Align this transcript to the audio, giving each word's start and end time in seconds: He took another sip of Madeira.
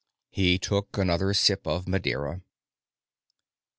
He 0.31 0.57
took 0.57 0.97
another 0.97 1.31
sip 1.35 1.67
of 1.67 1.87
Madeira. 1.87 2.41